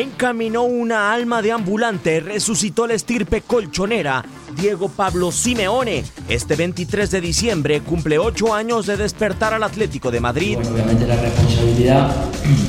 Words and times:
encaminó 0.00 0.64
una 0.64 1.12
alma 1.12 1.40
de 1.40 1.52
ambulante, 1.52 2.18
resucitó 2.18 2.88
la 2.88 2.94
estirpe 2.94 3.42
colchonera. 3.42 4.24
Diego 4.56 4.88
Pablo 4.88 5.30
Simeone, 5.30 6.04
este 6.28 6.56
23 6.56 7.10
de 7.12 7.20
diciembre, 7.20 7.80
cumple 7.80 8.18
ocho 8.18 8.52
años 8.52 8.86
de 8.86 8.96
despertar 8.96 9.54
al 9.54 9.62
Atlético 9.62 10.10
de 10.10 10.18
Madrid. 10.18 10.58
obviamente 10.58 11.06
la 11.06 11.14
responsabilidad 11.14 12.12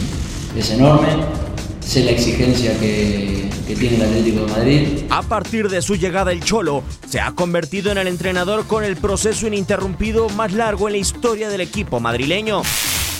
es 0.56 0.70
enorme, 0.70 1.26
sé 1.80 2.04
la 2.04 2.12
exigencia 2.12 2.80
que, 2.80 3.50
que 3.68 3.76
tiene 3.76 3.96
el 3.96 4.04
Atlético 4.04 4.46
de 4.46 4.52
Madrid. 4.52 4.88
A 5.10 5.24
partir 5.24 5.70
de 5.70 5.82
su 5.82 5.96
llegada 5.96 6.32
el 6.32 6.44
Cholo, 6.44 6.84
se 7.10 7.20
ha 7.22 7.32
convertido 7.32 7.92
en 7.92 7.98
el 7.98 8.08
entrenador 8.08 8.68
con 8.68 8.84
el 8.84 8.98
proceso 8.98 9.48
ininterrumpido 9.48 10.30
más 10.30 10.54
largo 10.54 10.88
en 10.88 10.94
la 10.94 11.00
historia 11.00 11.50
del 11.50 11.62
equipo 11.62 12.00
madrileño. 12.00 12.62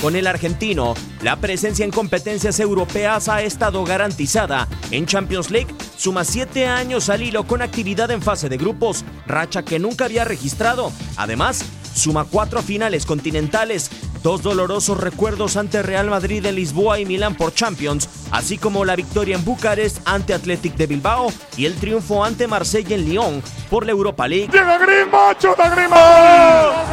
Con 0.02 0.16
el 0.16 0.28
argentino, 0.28 0.94
la 1.22 1.38
presencia 1.38 1.86
en 1.86 1.92
competencias 1.92 2.60
europeas 2.60 3.30
ha 3.30 3.42
estado 3.42 3.84
garantizada. 3.86 4.68
En 4.92 5.06
Champions 5.06 5.50
League 5.50 5.74
suma 5.98 6.24
siete 6.26 6.68
años 6.68 7.10
al 7.10 7.24
hilo 7.24 7.48
con 7.48 7.62
actividad 7.62 8.12
en 8.12 8.22
fase 8.22 8.50
de 8.50 8.58
grupos, 8.58 9.06
racha 9.26 9.64
que 9.64 9.80
nunca 9.80 10.06
había 10.06 10.26
registrado. 10.26 10.92
Además, 11.16 11.64
suma 11.96 12.26
cuatro 12.30 12.62
finales 12.62 13.06
continentales, 13.06 13.90
dos 14.22 14.44
dolorosos 14.44 15.00
recuerdos 15.00 15.56
ante 15.56 15.82
Real 15.82 16.10
Madrid 16.10 16.46
en 16.46 16.56
Lisboa 16.56 17.00
y 17.00 17.06
Milán 17.06 17.36
por 17.36 17.54
Champions, 17.54 18.10
así 18.32 18.58
como 18.58 18.84
la 18.84 18.98
victoria 18.98 19.38
en 19.38 19.46
Bucarest 19.46 20.00
ante 20.06 20.34
Athletic 20.34 20.76
de 20.76 20.88
Bilbao 20.88 21.32
y 21.56 21.66
el 21.66 21.76
triunfo 21.76 22.24
ante 22.24 22.48
Marsella 22.48 22.96
en 22.96 23.10
Lyon 23.10 23.42
por 23.70 23.86
la 23.86 23.94
Europa 23.94 24.28
League. 24.28 24.50
Llega 24.52 24.78
Grima, 24.78 25.38
chuta 25.40 25.70
Grima. 25.70 26.84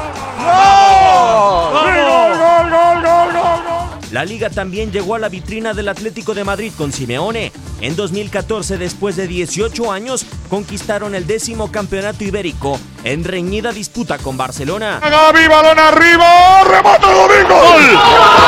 La 4.23 4.27
liga 4.27 4.51
también 4.51 4.93
llegó 4.93 5.17
a 5.17 5.19
la 5.19 5.29
vitrina 5.29 5.75
del 5.75 5.89
Atlético 5.89 6.33
de 6.33 6.45
Madrid 6.45 6.73
con 6.79 6.93
Simeone. 6.93 7.51
En 7.81 7.97
2014, 7.97 8.79
después 8.79 9.17
de 9.17 9.27
18 9.27 9.91
años, 9.91 10.25
conquistaron 10.49 11.17
el 11.17 11.27
décimo 11.27 11.73
campeonato 11.73 12.23
ibérico 12.23 12.79
en 13.03 13.25
reñida 13.25 13.73
disputa 13.73 14.19
con 14.19 14.37
Barcelona. 14.37 15.01
Gaby, 15.03 15.49
balón 15.49 15.77
arriba, 15.77 16.63
remata 16.63 17.13
Domingo. 17.13 18.42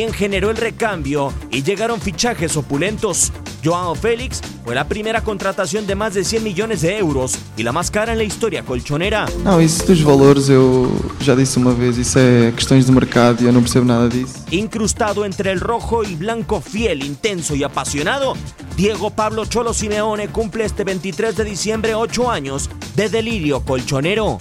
También 0.00 0.18
generó 0.18 0.48
el 0.48 0.56
recambio 0.56 1.30
y 1.50 1.62
llegaron 1.62 2.00
fichajes 2.00 2.56
opulentos. 2.56 3.32
Joao 3.62 3.94
Félix 3.94 4.40
fue 4.64 4.74
la 4.74 4.88
primera 4.88 5.22
contratación 5.22 5.86
de 5.86 5.94
más 5.94 6.14
de 6.14 6.24
100 6.24 6.42
millones 6.42 6.80
de 6.80 6.96
euros 6.96 7.36
y 7.54 7.64
la 7.64 7.72
más 7.72 7.90
cara 7.90 8.12
en 8.12 8.16
la 8.16 8.24
historia 8.24 8.62
colchonera. 8.62 9.26
Não, 9.44 9.60
isso 9.60 9.86
dos 9.86 10.00
valores 10.00 10.48
eu 10.48 10.90
já 11.20 11.34
disse 11.34 11.58
uma 11.58 11.74
vez, 11.74 11.98
isso 11.98 12.18
é 12.18 12.50
questões 12.52 12.86
de 12.86 12.92
mercado 12.92 13.42
e 13.42 13.46
eu 13.46 13.52
não 13.52 13.60
percebo 13.60 13.84
nada 13.84 14.08
disso. 14.08 14.42
Incrustado 14.50 15.26
entre 15.26 15.50
el 15.50 15.60
rojo 15.60 16.02
y 16.02 16.16
blanco 16.16 16.62
fiel, 16.62 17.04
intenso 17.04 17.54
y 17.54 17.62
apasionado, 17.62 18.38
Diego 18.76 19.10
Pablo 19.10 19.44
Cholo 19.44 19.74
Simeone 19.74 20.28
cumple 20.28 20.64
este 20.64 20.82
23 20.82 21.36
de 21.36 21.44
diciembre 21.44 21.94
8 21.94 22.30
años 22.30 22.70
de 22.96 23.10
delirio 23.10 23.60
colchonero. 23.60 24.38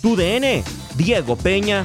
Tu 0.00 0.14
DN, 0.14 0.62
Diego 0.96 1.34
Peña. 1.34 1.84